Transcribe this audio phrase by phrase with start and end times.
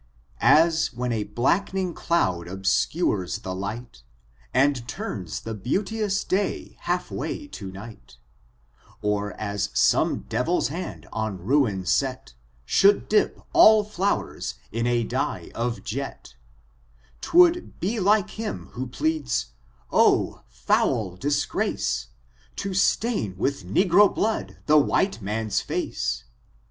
[0.41, 4.01] As when a black'ning clond obscnres the light.
[4.51, 8.17] And tarns the beanteons day half way to night
[8.59, 12.33] * Or as some deviPt hand on min set.
[12.65, 16.33] Should dip «U flowers ia a dye of jet:
[17.21, 19.51] 'Twould be like him who pleads,
[19.91, 22.07] oh, foal disgrace,
[22.55, 26.23] To stain with n/egro blood the white man's fiics!